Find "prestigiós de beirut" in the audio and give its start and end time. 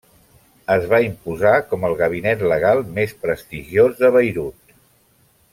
3.27-4.77